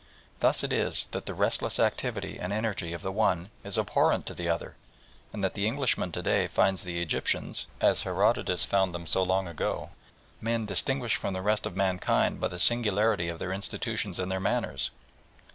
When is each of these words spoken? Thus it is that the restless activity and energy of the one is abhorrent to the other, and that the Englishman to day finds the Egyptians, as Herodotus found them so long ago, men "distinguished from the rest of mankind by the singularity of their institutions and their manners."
Thus 0.39 0.63
it 0.63 0.73
is 0.73 1.05
that 1.11 1.27
the 1.27 1.35
restless 1.35 1.79
activity 1.79 2.39
and 2.39 2.51
energy 2.51 2.91
of 2.91 3.03
the 3.03 3.11
one 3.11 3.51
is 3.63 3.77
abhorrent 3.77 4.25
to 4.25 4.33
the 4.33 4.49
other, 4.49 4.75
and 5.31 5.43
that 5.43 5.53
the 5.53 5.67
Englishman 5.67 6.11
to 6.13 6.23
day 6.23 6.47
finds 6.47 6.81
the 6.81 6.99
Egyptians, 7.03 7.67
as 7.79 8.01
Herodotus 8.01 8.65
found 8.65 8.95
them 8.95 9.05
so 9.05 9.21
long 9.21 9.47
ago, 9.47 9.91
men 10.41 10.65
"distinguished 10.65 11.17
from 11.17 11.35
the 11.35 11.43
rest 11.43 11.67
of 11.67 11.75
mankind 11.75 12.39
by 12.41 12.47
the 12.47 12.57
singularity 12.57 13.27
of 13.29 13.37
their 13.37 13.53
institutions 13.53 14.17
and 14.17 14.31
their 14.31 14.39
manners." 14.39 14.89